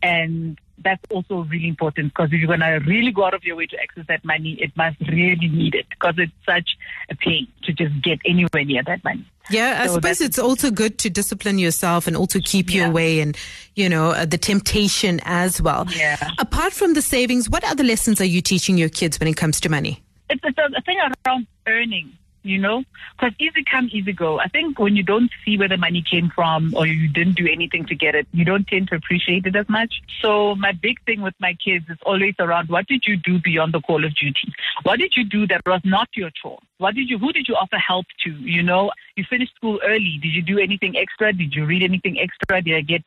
and 0.03 0.59
that's 0.83 1.03
also 1.11 1.45
really 1.45 1.69
important 1.69 2.15
because 2.15 2.33
if 2.33 2.41
you're 2.41 2.49
gonna 2.49 2.81
really 2.81 3.13
go 3.13 3.25
out 3.25 3.35
of 3.35 3.45
your 3.45 3.57
way 3.57 3.67
to 3.67 3.77
access 3.81 4.07
that 4.09 4.25
money, 4.25 4.57
it 4.61 4.75
must 4.77 4.99
really 5.01 5.49
need 5.49 5.75
it 5.75 5.87
because 5.91 6.15
it's 6.17 6.33
such 6.47 6.77
a 7.11 7.15
pain 7.15 7.47
to 7.65 7.73
just 7.73 8.01
get 8.03 8.19
anywhere 8.25 8.65
near 8.65 8.83
that 8.83 9.05
money. 9.05 9.27
Yeah, 9.51 9.81
I 9.83 9.87
So 9.87 9.95
suppose 9.95 10.21
it's 10.21 10.39
also 10.39 10.71
good 10.71 10.99
to 10.99 11.11
discipline 11.11 11.59
yourself 11.59 12.07
and 12.07 12.17
also 12.17 12.39
keep 12.43 12.73
you 12.73 12.85
away 12.85 13.21
and, 13.21 13.37
you 13.75 13.89
know, 13.89 14.11
uh, 14.11 14.25
the 14.25 14.39
temptation 14.39 15.21
as 15.25 15.61
well. 15.61 15.87
Yeah. 15.95 16.17
Apart 16.39 16.73
from 16.73 16.95
the 16.95 17.03
savings, 17.03 17.51
what 17.51 17.65
other 17.65 17.85
lessons 17.85 18.21
are 18.21 18.27
you 18.27 18.41
teaching 18.41 18.79
your 18.79 18.89
kids 18.89 19.19
when 19.19 19.29
it 19.29 19.37
comes 19.37 19.61
to 19.61 19.69
money? 19.69 20.03
it's, 20.31 20.41
it's 20.45 20.59
a, 20.59 20.79
a 20.79 20.83
thing 20.83 20.99
around 21.27 21.47
earning, 21.67 22.13
you 22.43 22.59
know, 22.59 22.85
because 23.19 23.35
easy 23.39 23.65
come, 23.71 23.89
easy 23.93 24.13
go. 24.13 24.39
I 24.39 24.49
think 24.49 24.79
when 24.79 24.97
you 24.97 25.03
don't 25.03 25.31
see 25.45 25.59
where 25.59 25.69
the 25.69 25.77
money 25.77 26.03
came 26.09 26.31
from 26.35 26.73
or 26.75 26.87
you 26.87 27.09
didn't 27.09 27.35
do 27.35 27.47
anything 27.51 27.85
to 27.87 27.95
get 27.95 28.15
it, 28.15 28.27
you 28.33 28.45
don't 28.45 28.67
tend 28.67 28.89
to 28.89 28.95
appreciate 28.95 29.47
it 29.47 29.57
as 29.57 29.69
much. 29.69 30.01
So 30.23 30.55
my 30.55 30.73
big 30.73 31.05
thing 31.05 31.21
with 31.21 31.35
my 31.41 31.55
kids 31.63 31.87
is 31.91 31.99
always 32.07 32.35
around 32.39 32.69
what 32.69 32.87
did 32.87 33.05
you 33.07 33.17
do 33.17 33.41
beyond 33.41 33.75
the 33.75 33.81
call 33.81 34.05
of 34.05 34.15
duty? 34.15 34.53
What 34.85 34.99
did 34.99 35.15
you 35.17 35.25
do 35.25 35.47
that 35.49 35.63
was 35.67 35.81
not 35.85 36.09
your 36.15 36.31
chore? 36.31 36.61
What 36.79 36.95
did 36.95 37.11
you, 37.11 37.19
who 37.19 37.33
did 37.33 37.47
you 37.47 37.57
offer 37.57 37.77
help 37.77 38.07
to? 38.25 38.31
You 38.31 38.63
know, 38.63 38.91
you 39.21 39.27
finished 39.29 39.55
school 39.55 39.79
early. 39.85 40.19
Did 40.23 40.33
you 40.39 40.43
do 40.43 40.59
anything 40.59 40.97
extra? 40.97 41.33
Did 41.33 41.55
you 41.55 41.67
read 41.67 41.83
anything 41.83 42.19
extra? 42.19 42.63
Did 42.63 42.75
I 42.77 42.81
get 42.81 43.03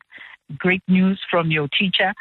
great 0.58 0.82
news 0.88 1.20
from 1.30 1.50
your 1.50 1.68
teacher. 1.68 2.12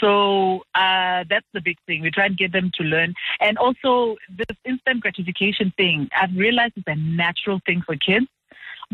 So 0.00 0.62
uh, 0.74 1.24
that's 1.28 1.46
the 1.52 1.60
big 1.60 1.76
thing. 1.86 2.02
We 2.02 2.10
try 2.10 2.26
and 2.26 2.36
get 2.36 2.52
them 2.52 2.70
to 2.74 2.84
learn. 2.84 3.14
And 3.40 3.58
also, 3.58 4.16
this 4.30 4.56
instant 4.64 5.00
gratification 5.00 5.72
thing, 5.76 6.08
I've 6.20 6.34
realized 6.36 6.74
it's 6.76 6.86
a 6.86 6.96
natural 6.96 7.60
thing 7.66 7.82
for 7.84 7.96
kids, 7.96 8.26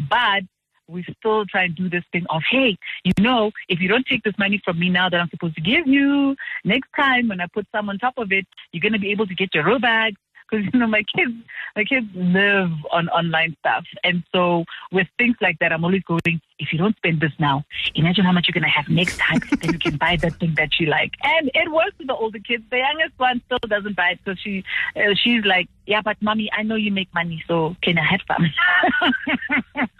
but 0.08 0.42
we 0.88 1.04
still 1.18 1.44
try 1.44 1.64
and 1.64 1.76
do 1.76 1.90
this 1.90 2.04
thing 2.12 2.24
of, 2.30 2.42
hey, 2.50 2.76
you 3.04 3.12
know, 3.20 3.50
if 3.68 3.78
you 3.78 3.88
don't 3.88 4.06
take 4.06 4.22
this 4.22 4.32
money 4.38 4.60
from 4.64 4.78
me 4.78 4.88
now 4.88 5.10
that 5.10 5.20
I'm 5.20 5.28
supposed 5.28 5.54
to 5.56 5.60
give 5.60 5.86
you, 5.86 6.34
next 6.64 6.88
time 6.96 7.28
when 7.28 7.40
I 7.40 7.46
put 7.52 7.66
some 7.72 7.90
on 7.90 7.98
top 7.98 8.14
of 8.16 8.32
it, 8.32 8.46
you're 8.72 8.80
going 8.80 8.94
to 8.94 8.98
be 8.98 9.10
able 9.10 9.26
to 9.26 9.34
get 9.34 9.54
your 9.54 9.64
Robux. 9.64 10.14
Because 10.48 10.66
you 10.72 10.78
know 10.78 10.86
my 10.86 11.02
kids, 11.02 11.32
my 11.76 11.84
kids 11.84 12.06
live 12.14 12.70
on 12.90 13.08
online 13.08 13.56
stuff, 13.60 13.84
and 14.04 14.22
so 14.34 14.64
with 14.92 15.06
things 15.18 15.36
like 15.40 15.58
that, 15.60 15.72
I'm 15.72 15.84
always 15.84 16.02
going. 16.02 16.40
If 16.58 16.72
you 16.72 16.78
don't 16.78 16.96
spend 16.96 17.20
this 17.20 17.32
now, 17.38 17.64
imagine 17.94 18.24
how 18.24 18.32
much 18.32 18.48
you're 18.48 18.54
gonna 18.54 18.68
have 18.68 18.88
next 18.88 19.18
time. 19.18 19.40
then 19.60 19.72
you 19.72 19.78
can 19.78 19.96
buy 19.96 20.16
that 20.16 20.38
thing 20.40 20.54
that 20.56 20.78
you 20.78 20.86
like, 20.86 21.14
and 21.22 21.50
it 21.54 21.70
works 21.70 21.96
with 21.98 22.08
the 22.08 22.14
older 22.14 22.38
kids. 22.38 22.64
The 22.70 22.78
youngest 22.78 23.18
one 23.18 23.42
still 23.46 23.58
doesn't 23.66 23.96
buy 23.96 24.10
it 24.10 24.20
because 24.24 24.40
she, 24.40 24.64
uh, 24.96 25.14
she's 25.14 25.44
like, 25.44 25.68
yeah, 25.86 26.02
but 26.02 26.20
mommy, 26.20 26.50
I 26.52 26.62
know 26.62 26.74
you 26.74 26.92
make 26.92 27.12
money, 27.14 27.42
so 27.46 27.76
can 27.82 27.98
I 27.98 28.04
have 28.04 28.20
some? 28.26 28.46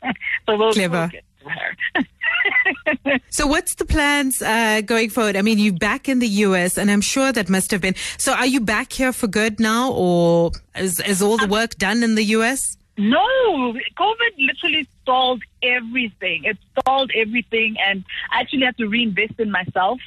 so 0.47 0.57
we'll, 0.57 0.73
Clever. 0.73 1.11
we'll 1.13 1.23
to 1.41 1.49
her. 1.51 2.05
So 3.31 3.47
what's 3.47 3.75
the 3.77 3.85
plans 3.85 4.43
uh, 4.43 4.81
going 4.81 5.11
forward? 5.11 5.37
I 5.37 5.43
mean, 5.43 5.59
you're 5.59 5.73
back 5.73 6.09
in 6.09 6.19
the 6.19 6.29
US, 6.47 6.77
and 6.77 6.91
I'm 6.91 7.01
sure 7.01 7.33
that 7.33 7.49
must 7.49 7.71
have 7.71 7.81
been. 7.81 7.95
So 8.17 8.33
are 8.33 8.47
you 8.47 8.61
back 8.61 8.93
here 8.93 9.13
for 9.13 9.27
good 9.27 9.61
now, 9.61 9.93
or 9.93 10.53
is, 10.75 11.01
is 11.01 11.23
all 11.23 11.37
the 11.37 11.47
work 11.47 11.77
done 11.77 12.03
in 12.03 12.15
the 12.15 12.25
US? 12.37 12.77
No, 12.97 13.25
COVID 13.97 14.33
literally 14.39 14.89
stalled 15.03 15.43
everything. 15.63 16.45
It 16.45 16.59
stalled 16.81 17.13
everything, 17.15 17.77
and 17.85 18.05
I 18.33 18.41
actually 18.41 18.65
had 18.65 18.77
to 18.79 18.89
reinvest 18.89 19.39
in 19.39 19.51
myself 19.51 20.01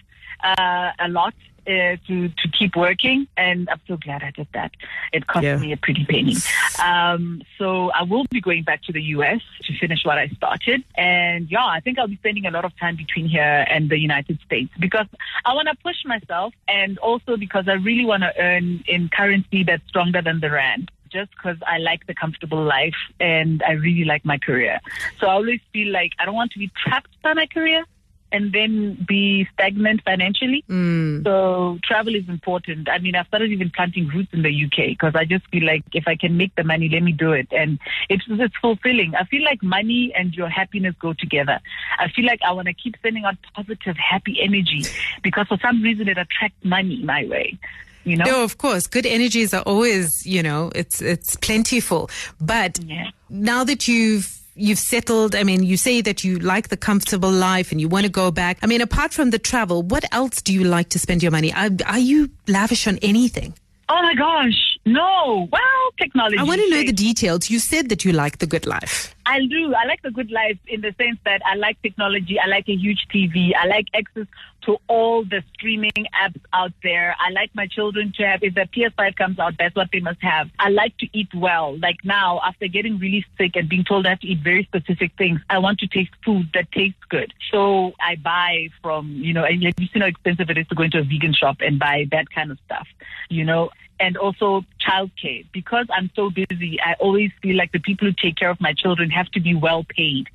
uh, 0.43 0.91
a 0.99 1.07
lot 1.07 1.33
uh, 1.67 1.95
to 2.07 2.29
to 2.29 2.47
keep 2.57 2.75
working. 2.75 3.27
And 3.37 3.69
I'm 3.69 3.79
so 3.87 3.97
glad 3.97 4.23
I 4.23 4.31
did 4.31 4.47
that. 4.53 4.71
It 5.13 5.27
cost 5.27 5.43
Yeah. 5.43 5.57
me 5.57 5.71
a 5.73 5.77
pretty 5.77 6.05
penny. 6.05 6.35
Um, 6.83 7.41
so 7.57 7.91
I 7.91 8.03
will 8.03 8.25
be 8.29 8.41
going 8.41 8.63
back 8.63 8.83
to 8.83 8.91
the 8.93 9.01
US 9.15 9.41
to 9.63 9.77
finish 9.77 9.99
what 10.03 10.17
I 10.17 10.27
started. 10.29 10.83
And 10.95 11.49
yeah, 11.49 11.65
I 11.65 11.79
think 11.79 11.99
I'll 11.99 12.07
be 12.07 12.17
spending 12.17 12.45
a 12.45 12.51
lot 12.51 12.65
of 12.65 12.77
time 12.79 12.95
between 12.95 13.27
here 13.27 13.65
and 13.69 13.89
the 13.89 13.99
United 13.99 14.39
States 14.45 14.71
because 14.79 15.07
I 15.45 15.53
want 15.53 15.67
to 15.67 15.75
push 15.83 15.97
myself, 16.05 16.53
and 16.67 16.97
also 16.99 17.37
because 17.37 17.67
I 17.67 17.73
really 17.73 18.05
want 18.05 18.23
to 18.23 18.31
earn 18.39 18.83
in 18.87 19.09
currency 19.09 19.63
that's 19.63 19.87
stronger 19.87 20.21
than 20.21 20.39
the 20.39 20.49
rand 20.51 20.91
just 21.11 21.29
because 21.31 21.57
I 21.67 21.77
like 21.77 22.07
the 22.07 22.13
comfortable 22.15 22.63
life 22.63 22.95
and 23.19 23.61
I 23.67 23.73
really 23.73 24.05
like 24.05 24.23
my 24.23 24.37
career. 24.37 24.79
So 25.19 25.27
I 25.27 25.33
always 25.33 25.59
feel 25.73 25.91
like 25.91 26.13
I 26.19 26.25
don't 26.25 26.35
want 26.35 26.51
to 26.53 26.59
be 26.59 26.71
trapped 26.81 27.09
by 27.21 27.33
my 27.33 27.47
career 27.47 27.83
and 28.31 28.51
then 28.53 28.97
be 29.07 29.47
stagnant 29.53 30.01
financially. 30.03 30.63
Mm. 30.69 31.23
So 31.23 31.79
travel 31.83 32.15
is 32.15 32.27
important. 32.29 32.89
I 32.89 32.99
mean, 32.99 33.15
I've 33.15 33.27
started 33.27 33.51
even 33.51 33.69
planting 33.69 34.07
roots 34.07 34.33
in 34.33 34.41
the 34.43 34.65
UK 34.65 34.89
because 34.89 35.15
I 35.15 35.25
just 35.25 35.47
feel 35.47 35.65
like 35.65 35.83
if 35.93 36.07
I 36.07 36.15
can 36.15 36.37
make 36.37 36.55
the 36.55 36.63
money, 36.63 36.89
let 36.89 37.03
me 37.03 37.11
do 37.11 37.31
it. 37.33 37.47
And 37.51 37.79
it's, 38.09 38.23
it's 38.27 38.55
fulfilling. 38.57 39.15
I 39.15 39.25
feel 39.25 39.43
like 39.43 39.61
money 39.61 40.13
and 40.15 40.33
your 40.33 40.49
happiness 40.49 40.95
go 40.99 41.13
together. 41.13 41.59
I 41.99 42.09
feel 42.09 42.25
like 42.25 42.39
I 42.45 42.51
want 42.51 42.67
to 42.67 42.73
keep 42.73 42.95
sending 43.01 43.25
out 43.25 43.35
positive, 43.55 43.97
happy 43.97 44.39
energy 44.41 44.83
because 45.23 45.47
for 45.47 45.57
some 45.61 45.81
reason 45.81 46.07
it 46.07 46.17
attracts 46.17 46.63
money 46.63 47.01
my 47.03 47.25
way. 47.25 47.57
You 48.03 48.17
know? 48.17 48.25
No, 48.25 48.43
of 48.43 48.57
course. 48.57 48.87
Good 48.87 49.05
energies 49.05 49.53
are 49.53 49.61
always, 49.61 50.25
you 50.25 50.41
know, 50.41 50.71
it's 50.73 51.01
it's 51.01 51.35
plentiful. 51.35 52.09
But 52.39 52.79
Yeah. 52.83 53.11
now 53.29 53.63
that 53.63 53.87
you've 53.87 54.40
you've 54.61 54.79
settled, 54.79 55.35
I 55.35 55.43
mean, 55.43 55.63
you 55.63 55.75
say 55.75 56.01
that 56.01 56.23
you 56.23 56.37
like 56.39 56.69
the 56.69 56.77
comfortable 56.77 57.31
life 57.31 57.71
and 57.71 57.81
you 57.81 57.89
want 57.89 58.05
to 58.05 58.11
go 58.11 58.31
back. 58.31 58.59
I 58.61 58.67
mean, 58.67 58.81
apart 58.81 59.11
from 59.11 59.31
the 59.31 59.39
travel, 59.39 59.81
what 59.81 60.05
else 60.11 60.41
do 60.41 60.53
you 60.53 60.63
like 60.63 60.89
to 60.89 60.99
spend 60.99 61.23
your 61.23 61.31
money? 61.31 61.51
Are, 61.53 61.69
are 61.85 61.99
you 61.99 62.29
lavish 62.47 62.87
on 62.87 62.97
anything? 62.99 63.53
Oh 63.89 64.01
my 64.01 64.15
gosh, 64.15 64.77
no. 64.85 65.47
Well, 65.51 65.91
technology. 65.97 66.37
I 66.37 66.43
want 66.43 66.61
to 66.61 66.69
know 66.69 66.83
the 66.83 66.91
details. 66.91 67.49
You 67.49 67.59
said 67.59 67.89
that 67.89 68.03
you 68.03 68.11
like 68.11 68.39
the 68.39 68.47
good 68.47 68.65
life. 68.65 69.15
I 69.25 69.39
do. 69.45 69.73
I 69.75 69.85
like 69.85 70.01
the 70.01 70.11
good 70.11 70.31
life 70.31 70.57
in 70.67 70.81
the 70.81 70.93
sense 70.97 71.19
that 71.25 71.41
I 71.45 71.55
like 71.55 71.81
technology. 71.81 72.39
I 72.39 72.47
like 72.47 72.67
a 72.67 72.75
huge 72.75 73.05
TV. 73.13 73.51
I 73.55 73.67
like 73.67 73.85
access 73.93 74.25
to 74.63 74.77
all 74.87 75.23
the 75.23 75.43
streaming 75.53 75.91
apps 76.19 76.39
out 76.53 76.73
there. 76.83 77.15
I 77.19 77.31
like 77.31 77.53
my 77.53 77.67
children 77.67 78.13
to 78.17 78.27
have, 78.27 78.43
if 78.43 78.55
the 78.55 78.61
PS5 78.61 79.15
comes 79.15 79.39
out, 79.39 79.53
that's 79.57 79.75
what 79.75 79.89
they 79.91 79.99
must 79.99 80.21
have. 80.21 80.49
I 80.59 80.69
like 80.69 80.97
to 80.97 81.07
eat 81.13 81.29
well. 81.33 81.77
Like 81.79 81.97
now, 82.03 82.41
after 82.45 82.67
getting 82.67 82.99
really 82.99 83.25
sick 83.37 83.55
and 83.55 83.69
being 83.69 83.83
told 83.83 84.05
I 84.05 84.09
have 84.09 84.19
to 84.19 84.27
eat 84.27 84.39
very 84.43 84.63
specific 84.63 85.13
things, 85.17 85.39
I 85.49 85.59
want 85.59 85.79
to 85.79 85.87
taste 85.87 86.11
food 86.25 86.49
that 86.53 86.71
tastes 86.71 86.99
good. 87.09 87.33
So 87.51 87.93
I 87.99 88.15
buy 88.15 88.69
from, 88.81 89.11
you 89.11 89.33
know, 89.33 89.43
and 89.43 89.61
you 89.61 89.71
see 89.79 89.99
how 89.99 90.05
expensive 90.05 90.49
it 90.49 90.57
is 90.57 90.67
to 90.67 90.75
go 90.75 90.83
into 90.83 90.99
a 90.99 91.03
vegan 91.03 91.33
shop 91.33 91.57
and 91.61 91.79
buy 91.79 92.07
that 92.11 92.29
kind 92.31 92.51
of 92.51 92.57
stuff, 92.65 92.87
you 93.29 93.45
know 93.45 93.69
and 94.01 94.17
also 94.17 94.65
childcare. 94.85 95.45
Because 95.53 95.85
I'm 95.93 96.09
so 96.15 96.31
busy, 96.31 96.79
I 96.81 96.95
always 96.99 97.31
feel 97.41 97.55
like 97.55 97.71
the 97.71 97.79
people 97.79 98.07
who 98.07 98.13
take 98.13 98.35
care 98.35 98.49
of 98.49 98.59
my 98.59 98.73
children 98.73 99.11
have 99.11 99.29
to 99.31 99.39
be 99.39 99.55
well 99.55 99.85
paid 99.87 100.27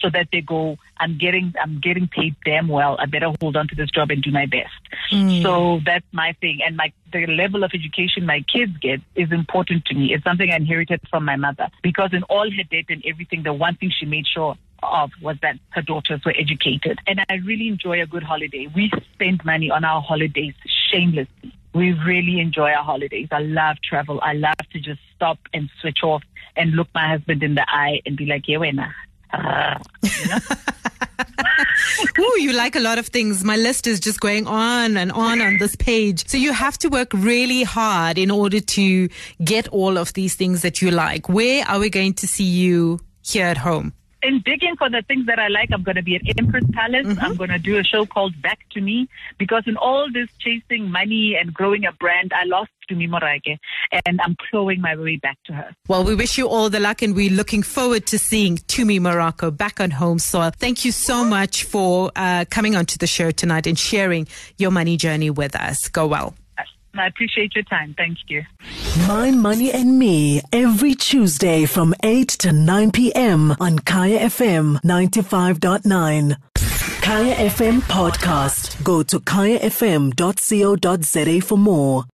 so 0.00 0.10
that 0.10 0.28
they 0.30 0.42
go, 0.42 0.76
I'm 0.98 1.16
getting 1.18 1.54
I'm 1.60 1.80
getting 1.80 2.06
paid 2.06 2.36
damn 2.44 2.68
well. 2.68 2.96
I 3.00 3.06
better 3.06 3.32
hold 3.40 3.56
on 3.56 3.66
to 3.68 3.74
this 3.74 3.90
job 3.90 4.10
and 4.10 4.22
do 4.22 4.30
my 4.30 4.46
best. 4.46 4.72
Mm. 5.10 5.42
So 5.42 5.80
that's 5.84 6.06
my 6.12 6.34
thing. 6.40 6.60
And 6.64 6.76
my 6.76 6.92
the 7.12 7.26
level 7.26 7.64
of 7.64 7.70
education 7.74 8.26
my 8.26 8.44
kids 8.52 8.76
get 8.80 9.00
is 9.16 9.32
important 9.32 9.86
to 9.86 9.94
me. 9.94 10.12
It's 10.12 10.24
something 10.24 10.50
I 10.50 10.56
inherited 10.56 11.00
from 11.10 11.24
my 11.24 11.36
mother. 11.36 11.68
Because 11.82 12.12
in 12.12 12.22
all 12.24 12.48
her 12.50 12.62
debt 12.70 12.84
and 12.90 13.02
everything, 13.06 13.42
the 13.42 13.54
one 13.54 13.76
thing 13.76 13.90
she 13.98 14.06
made 14.06 14.26
sure 14.26 14.56
of 14.82 15.10
was 15.22 15.36
that 15.40 15.56
her 15.70 15.82
daughters 15.82 16.20
were 16.26 16.34
educated. 16.38 16.98
And 17.06 17.20
I 17.30 17.36
really 17.36 17.68
enjoy 17.68 18.02
a 18.02 18.06
good 18.06 18.22
holiday. 18.22 18.68
We 18.74 18.92
spend 19.14 19.44
money 19.44 19.70
on 19.70 19.84
our 19.84 20.02
holidays 20.02 20.54
shamelessly. 20.90 21.53
We 21.74 21.92
really 21.92 22.40
enjoy 22.40 22.70
our 22.70 22.84
holidays. 22.84 23.28
I 23.32 23.40
love 23.40 23.76
travel. 23.82 24.20
I 24.22 24.34
love 24.34 24.54
to 24.72 24.80
just 24.80 25.00
stop 25.14 25.38
and 25.52 25.68
switch 25.80 26.02
off 26.02 26.22
and 26.56 26.72
look 26.72 26.88
my 26.94 27.08
husband 27.08 27.42
in 27.42 27.56
the 27.56 27.66
eye 27.68 28.00
and 28.06 28.16
be 28.16 28.26
like, 28.26 28.46
yeah, 28.46 28.58
wena. 28.58 28.92
Ah, 29.32 29.80
you 30.02 30.28
know? 30.28 30.38
Ooh, 32.20 32.40
you 32.40 32.52
like 32.52 32.76
a 32.76 32.80
lot 32.80 32.98
of 32.98 33.08
things. 33.08 33.42
My 33.42 33.56
list 33.56 33.86
is 33.86 33.98
just 33.98 34.20
going 34.20 34.46
on 34.46 34.96
and 34.96 35.10
on 35.10 35.40
on 35.40 35.58
this 35.58 35.74
page. 35.74 36.28
So 36.28 36.36
you 36.36 36.52
have 36.52 36.78
to 36.78 36.88
work 36.88 37.12
really 37.12 37.64
hard 37.64 38.18
in 38.18 38.30
order 38.30 38.60
to 38.60 39.08
get 39.42 39.66
all 39.68 39.98
of 39.98 40.12
these 40.12 40.36
things 40.36 40.62
that 40.62 40.80
you 40.80 40.92
like. 40.92 41.28
Where 41.28 41.66
are 41.66 41.80
we 41.80 41.90
going 41.90 42.14
to 42.14 42.28
see 42.28 42.44
you 42.44 43.00
here 43.22 43.46
at 43.46 43.58
home? 43.58 43.92
In 44.24 44.40
digging 44.40 44.74
for 44.76 44.88
the 44.88 45.02
things 45.02 45.26
that 45.26 45.38
I 45.38 45.48
like, 45.48 45.68
I'm 45.70 45.82
going 45.82 45.96
to 45.96 46.02
be 46.02 46.16
at 46.16 46.22
Emperors 46.38 46.64
Palace. 46.72 47.06
I'm 47.20 47.36
going 47.36 47.50
to 47.50 47.58
do 47.58 47.78
a 47.78 47.84
show 47.84 48.06
called 48.06 48.40
Back 48.40 48.58
to 48.70 48.80
Me 48.80 49.06
because 49.36 49.64
in 49.66 49.76
all 49.76 50.10
this 50.10 50.30
chasing 50.38 50.90
money 50.90 51.36
and 51.38 51.52
growing 51.52 51.84
a 51.84 51.92
brand, 51.92 52.32
I 52.34 52.44
lost 52.44 52.70
Tumi 52.90 53.06
Morake 53.06 53.58
and 54.06 54.20
I'm 54.22 54.34
clawing 54.48 54.80
my 54.80 54.96
way 54.96 55.16
back 55.16 55.36
to 55.44 55.52
her. 55.52 55.76
Well, 55.88 56.04
we 56.04 56.14
wish 56.14 56.38
you 56.38 56.48
all 56.48 56.70
the 56.70 56.80
luck 56.80 57.02
and 57.02 57.14
we're 57.14 57.30
looking 57.30 57.62
forward 57.62 58.06
to 58.06 58.18
seeing 58.18 58.56
Tumi 58.56 58.98
Morake 58.98 59.54
back 59.56 59.78
on 59.78 59.90
home 59.90 60.18
soil. 60.18 60.50
Thank 60.50 60.86
you 60.86 60.92
so 60.92 61.22
much 61.24 61.64
for 61.64 62.10
uh, 62.16 62.46
coming 62.50 62.76
onto 62.76 62.96
the 62.96 63.06
show 63.06 63.30
tonight 63.30 63.66
and 63.66 63.78
sharing 63.78 64.26
your 64.56 64.70
money 64.70 64.96
journey 64.96 65.28
with 65.28 65.54
us. 65.54 65.88
Go 65.88 66.06
well. 66.06 66.34
I 66.96 67.06
appreciate 67.06 67.54
your 67.54 67.64
time. 67.64 67.94
Thank 67.96 68.18
you. 68.28 68.42
My 69.08 69.30
Money 69.30 69.72
and 69.72 69.98
Me 69.98 70.40
every 70.52 70.94
Tuesday 70.94 71.66
from 71.66 71.94
8 72.02 72.28
to 72.28 72.52
9 72.52 72.90
p.m. 72.92 73.56
on 73.60 73.78
Kaya 73.80 74.20
FM 74.20 74.80
95.9. 74.82 76.36
Kaya 77.02 77.34
FM 77.34 77.80
podcast. 77.82 78.82
Go 78.82 79.02
to 79.02 79.20
kayafm.co.za 79.20 80.14
for 81.46 81.58
more. 81.58 82.04